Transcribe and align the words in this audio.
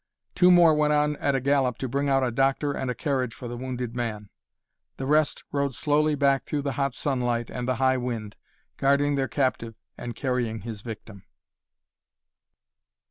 Two 0.33 0.49
more 0.49 0.73
went 0.73 0.91
on 0.93 1.15
at 1.17 1.35
a 1.35 1.39
gallop 1.39 1.77
to 1.77 1.87
bring 1.87 2.09
out 2.09 2.23
a 2.23 2.31
doctor 2.31 2.71
and 2.71 2.89
a 2.89 2.95
carriage 2.95 3.35
for 3.35 3.47
the 3.47 3.55
wounded 3.55 3.95
man. 3.95 4.31
The 4.97 5.05
rest 5.05 5.43
rode 5.51 5.75
slowly 5.75 6.15
back 6.15 6.43
through 6.45 6.63
the 6.63 6.71
hot 6.71 6.95
sunlight 6.95 7.51
and 7.51 7.67
the 7.67 7.75
high 7.75 7.97
wind, 7.97 8.35
guarding 8.77 9.13
their 9.13 9.27
captive 9.27 9.75
and 9.99 10.15
carrying 10.15 10.61
his 10.61 10.81
victim. 10.81 11.25